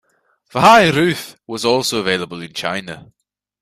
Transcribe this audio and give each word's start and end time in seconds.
The 0.51 0.61
high 0.61 0.89
roof 0.89 1.35
was 1.45 1.63
also 1.63 1.99
available 1.99 2.41
in 2.41 2.53
China. 2.55 3.13